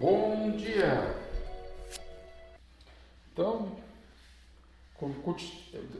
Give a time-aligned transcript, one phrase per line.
[0.00, 1.14] Bom dia!
[3.30, 3.76] Então,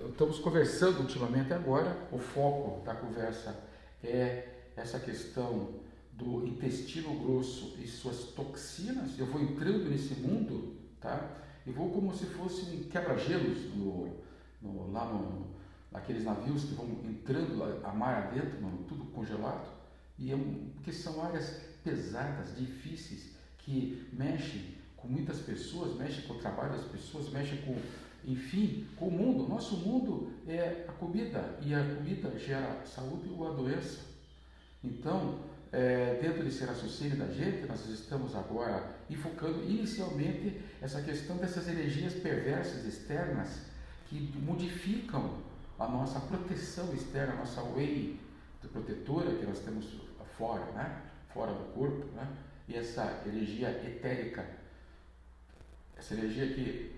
[0.09, 3.63] estamos conversando ultimamente agora, o foco da conversa
[4.03, 5.75] é essa questão
[6.15, 9.19] do intestino grosso e suas toxinas.
[9.19, 11.37] Eu vou entrando nesse mundo, tá?
[11.67, 14.17] E vou como se fosse um quebra-gelos no,
[14.63, 15.47] no, lá no,
[15.93, 19.69] naqueles navios que vão entrando a mar adentro, tudo congelado,
[20.19, 26.35] e é um, porque são áreas pesadas, difíceis, que mexem com muitas pessoas, mexem com
[26.35, 27.77] o trabalho das pessoas, mexem com,
[28.25, 29.49] enfim, com o mundo.
[29.49, 34.01] Nosso mundo é a comida e a comida gera saúde ou a doença.
[34.83, 35.41] Então,
[35.73, 42.15] é, dentro desse raciocínio da gente, nós estamos agora enfocando inicialmente essa questão dessas energias
[42.15, 43.61] perversas externas
[44.07, 45.39] que modificam
[45.79, 48.19] a nossa proteção externa, a nossa way
[48.73, 49.87] protetora que nós temos
[50.37, 51.03] fora, né?
[51.33, 52.27] fora do corpo, né?
[52.71, 54.47] E essa energia etérica,
[55.99, 56.97] essa energia que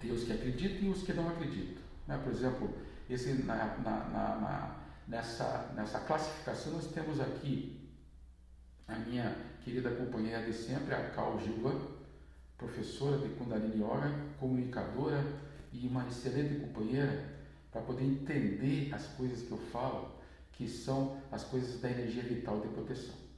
[0.00, 1.82] tem os que acreditam e os que não acreditam.
[2.08, 2.18] Né?
[2.24, 2.74] Por exemplo,
[3.08, 7.78] esse, na, na, na, nessa, nessa classificação nós temos aqui
[8.88, 11.78] a minha querida companheira de sempre, a Cal Gilva,
[12.56, 15.22] professora de Kundalini Yoga, comunicadora
[15.72, 17.38] e uma excelente companheira
[17.70, 20.10] para poder entender as coisas que eu falo,
[20.52, 23.29] que são as coisas da energia vital de proteção.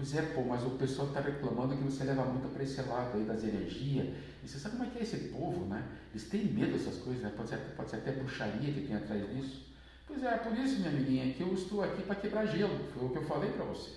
[0.00, 3.18] Pois é, pô, mas o pessoal está reclamando que você leva muito para esse lado
[3.18, 4.08] aí das energias.
[4.42, 5.84] E você sabe como é que é esse povo, né?
[6.10, 7.30] Eles têm medo dessas coisas, né?
[7.36, 9.66] pode, ser, pode ser até bruxaria que tem atrás disso.
[10.06, 12.78] Pois é, por isso, minha amiguinha, que eu estou aqui para quebrar gelo.
[12.94, 13.90] Foi o que eu falei para você.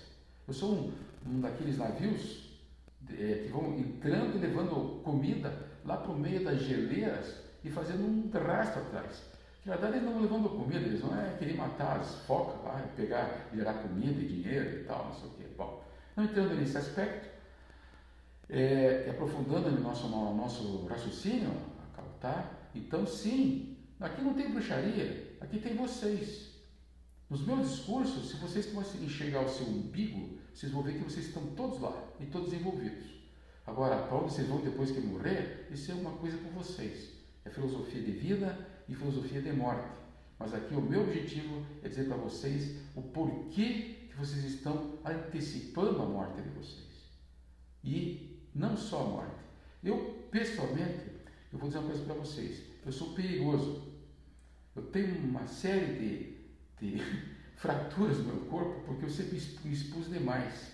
[0.46, 0.92] Eu sou um,
[1.26, 2.50] um daqueles navios
[3.10, 8.04] é, que vão entrando e levando comida lá para o meio das geleiras e fazendo
[8.04, 9.22] um rastro atrás.
[9.64, 13.48] Na verdade eles não levando comida, eles não é querer matar as focas lá, pegar,
[13.54, 15.44] gerar comida e dinheiro e tal, não sei o quê.
[15.56, 15.82] Bom,
[16.16, 17.28] não entrando nesse aspecto,
[18.48, 21.52] é, aprofundando no nosso, no nosso raciocínio,
[22.20, 22.50] tá?
[22.74, 26.54] então sim, aqui não tem bruxaria, aqui tem vocês.
[27.28, 31.26] Nos meus discursos, se vocês conseguirem enxergar o seu umbigo, vocês vão ver que vocês
[31.26, 33.14] estão todos lá e todos envolvidos.
[33.66, 37.14] Agora, para onde vocês vão depois que morrer, isso é uma coisa com vocês.
[37.44, 38.56] É filosofia de vida
[38.88, 39.88] e filosofia de morte.
[40.38, 46.00] Mas aqui o meu objetivo é dizer para vocês o porquê que vocês estão antecipando
[46.00, 46.84] a morte de vocês.
[47.82, 49.44] E não só a morte.
[49.82, 51.10] Eu, pessoalmente,
[51.52, 52.62] eu vou dizer uma coisa para vocês.
[52.86, 53.92] Eu sou perigoso.
[54.74, 56.38] Eu tenho uma série
[56.80, 57.02] de, de
[57.56, 60.72] fraturas no meu corpo porque eu sempre me expus demais.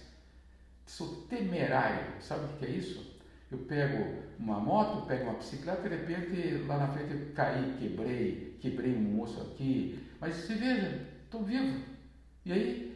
[0.87, 2.21] Sou temerário.
[2.21, 3.19] Sabe o que é isso?
[3.50, 8.59] Eu pego uma moto, pego uma bicicleta de repente lá na frente eu caí, quebrei,
[8.61, 9.99] quebrei um moço aqui.
[10.21, 11.83] Mas você veja, estou vivo.
[12.45, 12.90] E aí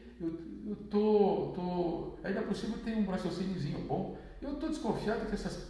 [0.67, 4.19] eu tô, tô, ainda por cima tem um raciocíniozinho bom.
[4.41, 5.69] Eu estou desconfiado que essas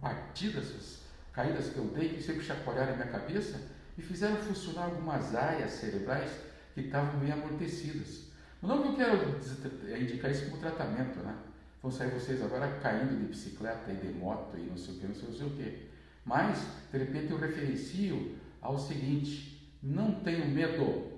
[0.00, 1.02] batidas, essas
[1.32, 3.60] caídas que eu dei, que sempre chacoalharam a minha cabeça,
[3.96, 6.30] e fizeram funcionar algumas áreas cerebrais
[6.74, 8.26] que estavam meio amortecidas.
[8.62, 11.34] Não que eu quero indicar isso como tratamento, né?
[11.82, 15.06] Vão sair vocês agora caindo de bicicleta e de moto e não sei o que,
[15.06, 15.86] não sei, não sei o que.
[16.24, 21.12] Mas, de repente, eu referencio ao seguinte: não tenham medo.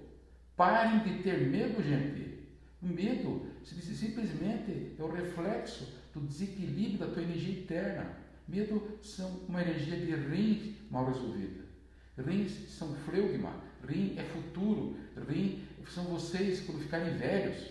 [0.56, 2.27] Parem de ter medo, gente.
[2.80, 8.16] O medo simplesmente é o reflexo do desequilíbrio da tua energia interna.
[8.46, 11.64] Medo são uma energia de rins mal resolvida.
[12.16, 13.52] Rins são fleugma,
[13.86, 14.96] rim é futuro,
[15.28, 17.70] rim são vocês quando ficarem velhos,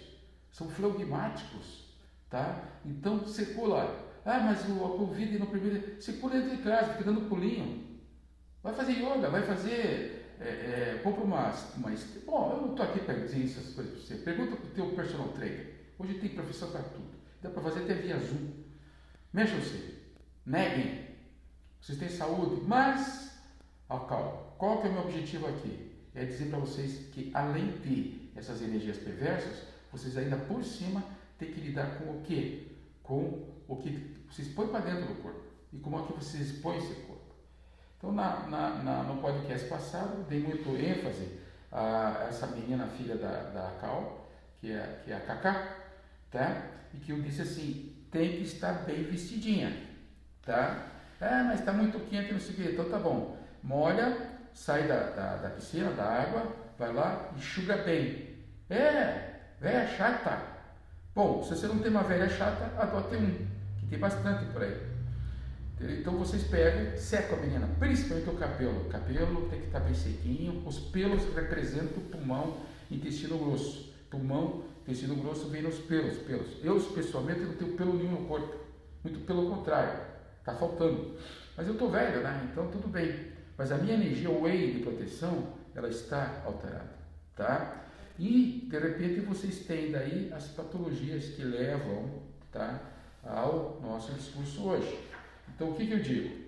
[0.51, 1.85] são fleugmáticos,
[2.29, 2.63] tá?
[2.85, 4.05] Então circula.
[4.25, 6.01] Ah, mas a Covid no primeiro.
[6.01, 7.85] Circula dentro de casa, fica dando pulinho.
[8.61, 11.89] Vai fazer yoga, vai fazer é, é, compra uma, uma.
[12.25, 14.15] Bom, eu não estou aqui para dizer essas coisas para você.
[14.23, 15.73] Pergunta para o teu personal trainer.
[15.97, 17.09] Hoje tem profissão para tudo.
[17.41, 18.51] Dá para fazer até via Zoom.
[19.33, 19.95] Mexam-se.
[20.45, 21.07] Neguem.
[21.81, 22.61] Vocês têm saúde.
[22.67, 23.31] Mas,
[23.87, 24.47] calma.
[24.57, 25.91] Qual que é o meu objetivo aqui?
[26.13, 31.03] É dizer para vocês que, além de essas energias perversas, vocês ainda por cima
[31.37, 32.67] têm que lidar com o quê?
[33.01, 35.41] Com o que vocês põem para dentro do corpo.
[35.73, 37.16] E como é que vocês expõem esse corpo.
[38.07, 41.39] Então, na, na, na, no podcast passado, dei muito ênfase
[41.69, 44.29] a essa menina, filha da, da Cal,
[44.61, 45.75] que é, que é a Cacá,
[46.31, 46.61] tá?
[46.93, 49.75] E que eu disse assim, tem que estar bem vestidinha,
[50.45, 50.85] tá?
[51.19, 52.69] Ah, mas está muito quente, não sei o quê.
[52.71, 53.35] Então tá bom.
[53.61, 54.15] Molha,
[54.53, 58.37] sai da, da, da piscina, da água, vai lá, enxuga bem.
[58.69, 60.41] É, velha chata.
[61.13, 63.47] Bom, se você não tem uma velha chata, adote um,
[63.81, 64.96] que tem bastante por aí.
[65.79, 68.81] Então vocês pegam, secam a menina, principalmente o cabelo.
[68.81, 70.63] O cabelo tem que estar bem sequinho.
[70.65, 72.57] Os pelos representam o pulmão,
[72.89, 73.93] intestino grosso.
[74.09, 76.63] Pulmão tecido grosso vem nos pelos, pelos.
[76.63, 78.55] Eu, pessoalmente, não tenho pelo nenhum no corpo.
[79.03, 79.99] Muito pelo contrário,
[80.39, 81.17] está faltando.
[81.57, 82.47] Mas eu estou velho, né?
[82.49, 83.33] Então tudo bem.
[83.57, 86.89] Mas a minha energia whey de proteção, ela está alterada,
[87.35, 87.83] tá?
[88.17, 92.21] E, de repente, vocês têm daí as patologias que levam,
[92.51, 92.79] tá?
[93.23, 94.97] Ao nosso discurso hoje.
[95.55, 96.47] Então, o que, que eu digo?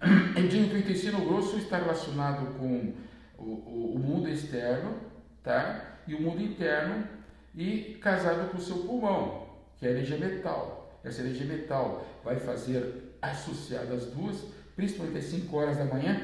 [0.36, 2.92] Eu digo que o intestino grosso está relacionado com
[3.38, 4.98] o, o, o mundo externo,
[5.42, 5.98] tá?
[6.06, 7.06] E o mundo interno
[7.54, 11.00] e casado com o seu pulmão, que é a energia metal.
[11.02, 14.44] Essa energia metal vai fazer associada as duas,
[14.76, 16.20] principalmente às 5 horas da manhã,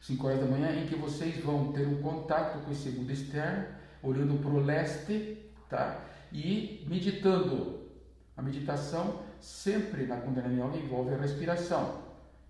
[0.00, 3.66] 5 horas da manhã, em que vocês vão ter um contato com esse mundo externo,
[4.02, 5.38] olhando para o leste,
[5.68, 6.00] tá?
[6.32, 7.80] E meditando.
[8.36, 12.02] A meditação sempre na Kundalini envolve a respiração.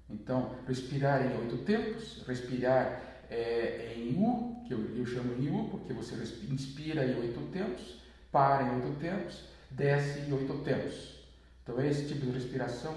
[0.08, 3.00] Então, respirar em oito tempos, respirar
[3.30, 6.16] é, em U, que eu, eu chamo em U, porque você
[6.50, 8.00] inspira em oito tempos,
[8.32, 11.20] para em oito tempos, desce em oito tempos.
[11.62, 12.96] Então, é esse tipo de respiração,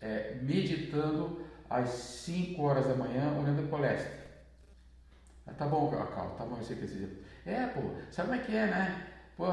[0.00, 4.24] é, meditando às 5 horas da manhã, olhando para o leste.
[5.46, 7.24] Ah, tá bom, Cacau, tá bom, eu sei que dizer.
[7.44, 7.80] É, pô,
[8.10, 9.06] sabe como é que é, né?
[9.36, 9.46] Pô,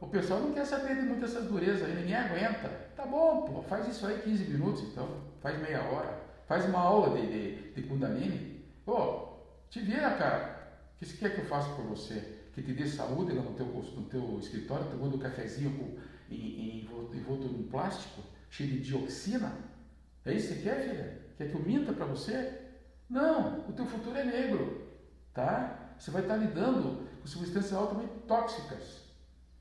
[0.00, 2.68] o pessoal não quer saber de muitas essas durezas aí, ninguém aguenta.
[2.94, 5.08] Tá bom, pô, faz isso aí 15 minutos então,
[5.40, 8.64] faz meia hora, faz uma aula de, de, de Kundalini.
[8.84, 9.28] Pô,
[9.68, 10.58] te vira, cara.
[10.94, 12.38] O que você quer que eu faça por você?
[12.54, 15.98] Que te dê saúde lá no teu, no teu escritório, tomando um cafezinho com,
[16.32, 19.52] em, em, envolto num plástico, cheio de dioxina?
[20.24, 21.22] É isso que você quer, filha?
[21.36, 22.60] Quer que eu minta para você?
[23.08, 24.88] Não, o teu futuro é negro,
[25.32, 25.94] tá?
[25.98, 29.07] Você vai estar lidando com substâncias altamente tóxicas,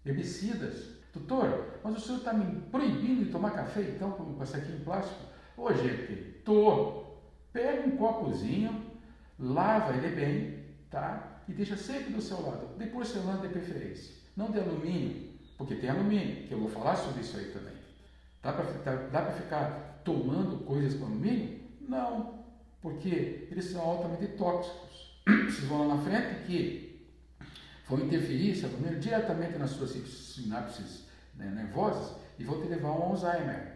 [0.08, 0.98] herbicidas.
[1.14, 4.80] Doutor, mas o senhor está me proibindo de tomar café então com essa aqui em
[4.80, 5.22] plástico?
[5.58, 7.06] Ô gente, tô.
[7.52, 8.86] Pega um copozinho,
[9.40, 11.42] lava ele bem, tá?
[11.48, 15.90] E deixa sempre do seu lado, de porcelana de preferência, não de alumínio, porque tem
[15.90, 17.74] alumínio, que eu vou falar sobre isso aí também.
[18.44, 21.60] Dá para ficar tomando coisas com alumínio?
[21.82, 22.44] Não,
[22.82, 25.18] porque eles são altamente tóxicos.
[25.26, 26.87] Vocês vão lá na frente que
[27.90, 31.06] vão interferir, alumínio, diretamente nas suas sinapses
[31.36, 33.74] né, nervosas e vão te levar a um Alzheimer.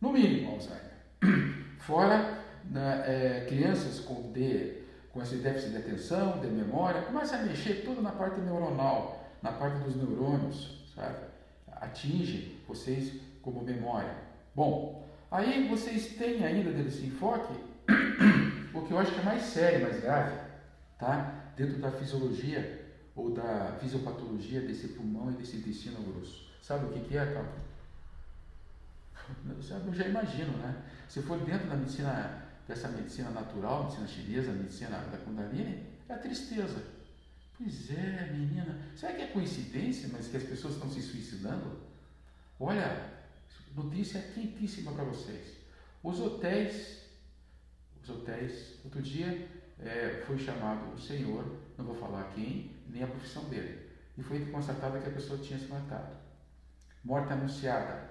[0.00, 0.90] No mínimo, Alzheimer.
[1.80, 4.78] Fora né, é, crianças com, de,
[5.12, 9.52] com esse déficit de atenção, de memória, começa a mexer tudo na parte neuronal, na
[9.52, 11.30] parte dos neurônios, sabe?
[11.72, 13.12] Atinge vocês
[13.42, 14.14] como memória.
[14.54, 17.54] Bom, aí vocês têm ainda desse enfoque
[18.74, 20.38] o que eu acho que é mais sério, mais grave,
[20.98, 21.34] tá?
[21.56, 22.79] Dentro da fisiologia
[23.14, 26.50] ou da fisiopatologia desse pulmão e desse intestino grosso.
[26.62, 27.70] Sabe o que, que é, Calma?
[29.46, 30.82] Eu já imagino, né?
[31.08, 36.18] Se for dentro da medicina, dessa medicina natural, medicina chinesa, medicina da Kundalini, é a
[36.18, 36.82] tristeza.
[37.56, 38.78] Pois é, menina.
[38.96, 41.78] Será que é coincidência, mas que as pessoas estão se suicidando?
[42.58, 43.10] Olha,
[43.74, 45.58] notícia quentíssima para vocês.
[46.02, 47.02] Os hotéis,
[48.02, 49.48] os hotéis, outro dia
[49.78, 51.44] é, foi chamado o senhor,
[51.76, 55.58] não vou falar quem, nem a profissão dele, e foi constatado que a pessoa tinha
[55.58, 56.16] se matado.
[57.04, 58.10] Morte anunciada,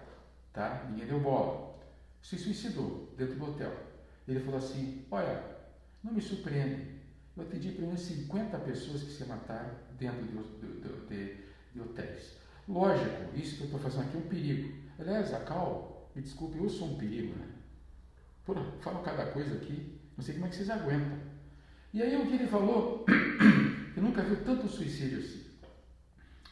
[0.51, 0.85] tá?
[0.89, 1.77] Ninguém deu bola.
[2.21, 3.71] Se suicidou dentro do hotel.
[4.27, 5.43] Ele falou assim: Olha,
[6.03, 6.99] não me surpreende.
[7.37, 11.37] Eu atendi pelo menos 50 pessoas que se mataram dentro de, de, de,
[11.73, 12.37] de hotéis.
[12.67, 14.77] Lógico, isso que eu estou fazendo aqui é um perigo.
[14.99, 17.47] Aliás, a Cal, me desculpe, eu sou um perigo, né?
[18.45, 21.17] Porra, falo cada coisa aqui, não sei como é que vocês aguentam.
[21.93, 23.05] E aí o que ele falou,
[23.99, 25.43] eu nunca vi tanto suicídio assim.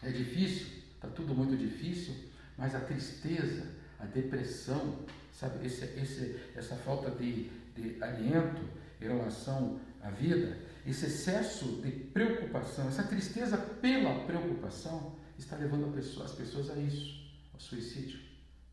[0.03, 2.13] É difícil, está tudo muito difícil,
[2.57, 3.65] mas a tristeza,
[3.97, 4.99] a depressão,
[5.31, 8.61] sabe, esse, esse, essa falta de, de aliento
[8.99, 16.25] em relação à vida, esse excesso de preocupação, essa tristeza pela preocupação, está levando pessoa,
[16.25, 18.19] as pessoas a isso, ao suicídio.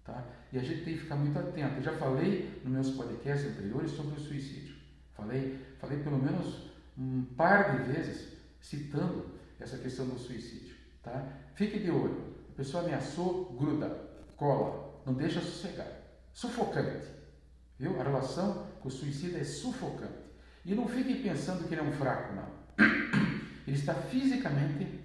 [0.04, 0.26] Tá?
[0.52, 1.76] E a gente tem que ficar muito atento.
[1.76, 4.74] Eu já falei nos meus podcasts anteriores sobre o suicídio.
[5.14, 8.33] Falei, falei pelo menos um par de vezes
[8.64, 9.26] citando
[9.60, 10.74] essa questão do suicídio.
[11.02, 11.22] Tá?
[11.54, 12.34] Fique de olho.
[12.50, 13.88] A pessoa ameaçou, gruda,
[14.36, 15.86] cola, não deixa sossegar.
[16.32, 17.06] Sufocante.
[17.78, 18.00] Viu?
[18.00, 20.24] A relação com o suicídio é sufocante.
[20.64, 22.64] E não fique pensando que ele é um fraco, não.
[23.66, 25.00] Ele está fisicamente,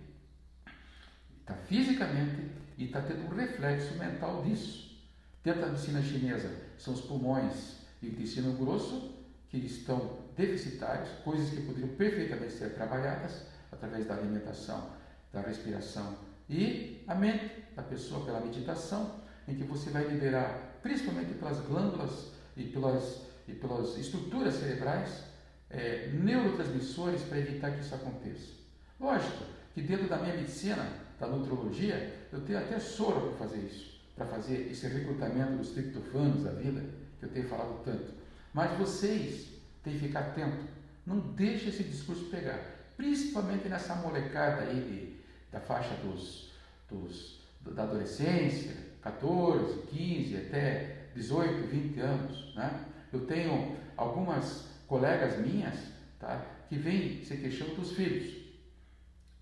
[1.40, 5.00] está fisicamente e está tendo um reflexo mental disso.
[5.42, 9.16] Dentro da medicina chinesa, são os pulmões e o intestino grosso
[9.48, 14.90] que estão deficitários, coisas que poderiam perfeitamente ser trabalhadas através da alimentação,
[15.34, 16.16] da respiração
[16.50, 22.32] e a mente da pessoa pela meditação, em que você vai liberar, principalmente pelas glândulas
[22.56, 25.24] e pelas, e pelas estruturas cerebrais,
[25.70, 28.54] é, neurotransmissores para evitar que isso aconteça.
[29.00, 29.44] Lógico
[29.74, 34.26] que dentro da minha medicina, da nutrologia, eu tenho até soro para fazer isso, para
[34.26, 36.82] fazer esse recrutamento dos triptofanos da vida,
[37.20, 38.14] que eu tenho falado tanto.
[38.54, 40.66] Mas vocês têm que ficar atentos,
[41.06, 42.60] não deixe esse discurso pegar,
[42.96, 46.52] principalmente nessa molecada aí de, da faixa dos,
[46.90, 52.56] dos, da adolescência, 14, 15, até 18, 20 anos.
[52.56, 52.86] Né?
[53.12, 55.76] Eu tenho algumas colegas minhas
[56.20, 58.38] tá, que vêm se queixando dos filhos.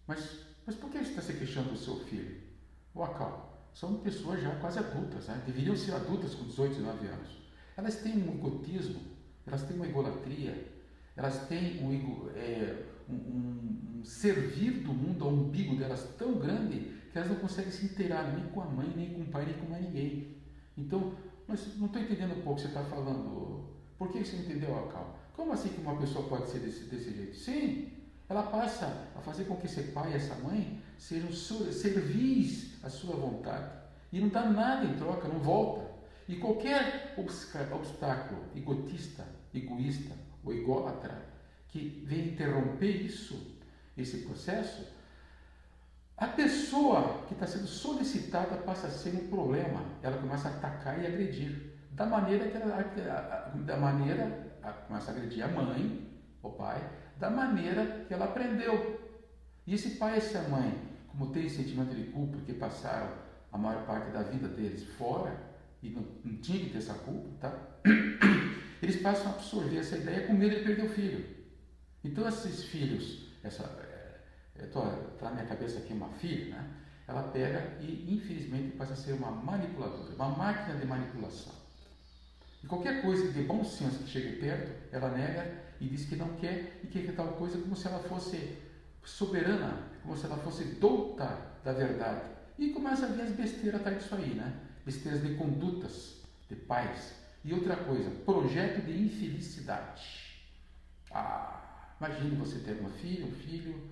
[0.06, 2.42] Mas, mas por que você está se queixando do seu filho?
[2.94, 5.42] O Acal, são pessoas já quase adultas, né?
[5.46, 7.30] deveriam ser adultas com 18, 19 anos.
[7.76, 9.00] Elas têm um egotismo,
[9.48, 10.68] elas têm uma egolatria,
[11.16, 13.14] elas têm um, é, um,
[14.00, 18.34] um, servir do mundo ao umbigo delas tão grande que elas não conseguem se inteirar
[18.34, 20.38] nem com a mãe, nem com o pai, nem com mais ninguém.
[20.78, 21.14] Então,
[21.48, 23.66] mas não estou entendendo um pouco o que você está falando.
[23.98, 25.18] Por que você não entendeu, Acal?
[25.34, 27.36] Como assim que uma pessoa pode ser desse, desse jeito?
[27.36, 27.92] Sim,
[28.30, 33.16] ela passa a fazer com que esse pai e essa mãe sejam servis à sua
[33.16, 33.72] vontade.
[34.12, 35.87] E não dá nada em troca, não volta.
[36.28, 41.26] E qualquer obstáculo egotista, egoísta ou ególatra
[41.70, 43.58] que venha interromper isso,
[43.98, 44.86] esse processo,
[46.18, 49.84] a pessoa que está sendo solicitada passa a ser um problema.
[50.02, 51.74] Ela começa a atacar e agredir.
[51.92, 52.82] Da maneira que ela,
[53.66, 54.48] da maneira,
[54.88, 56.08] começa a agredir a mãe,
[56.42, 56.82] o pai,
[57.18, 59.00] da maneira que ela aprendeu.
[59.66, 60.74] E esse pai e essa mãe,
[61.08, 63.10] como tem sentimento de culpa, porque passaram
[63.52, 65.36] a maior parte da vida deles fora,
[65.82, 67.80] e não, não tinha que ter essa culpa, tá?
[68.82, 71.26] Eles passam a absorver essa ideia com medo de perder o filho.
[72.04, 74.70] Então esses filhos, essa, é,
[75.22, 76.74] na minha cabeça aqui uma filha, né?
[77.08, 81.54] ela pega e infelizmente passa a ser uma manipuladora, uma máquina de manipulação.
[82.64, 86.36] E qualquer coisa de bom senso que chegue perto, ela nega e diz que não
[86.36, 88.58] quer e quer tal coisa como se ela fosse
[89.04, 92.22] soberana, como se ela fosse douta da verdade.
[92.58, 94.67] E começa a vir as besteiras atrás disso aí, né?
[94.88, 97.14] Besteiras de condutas, de pais.
[97.44, 100.40] E outra coisa, projeto de infelicidade.
[101.12, 103.92] Ah, imagine você ter uma filha, um filho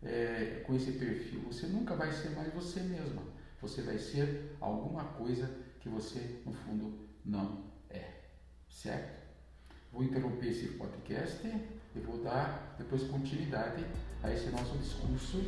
[0.00, 1.40] é, com esse perfil.
[1.40, 3.20] Você nunca vai ser mais você mesma.
[3.60, 8.08] Você vai ser alguma coisa que você, no fundo, não é.
[8.70, 9.18] Certo?
[9.92, 13.84] Vou interromper esse podcast e vou dar depois continuidade
[14.22, 15.42] a esse nosso discurso